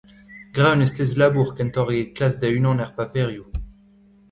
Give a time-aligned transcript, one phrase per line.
[0.53, 3.47] Gra un estez labour kentoc'h eget klask da-unan er paperioù.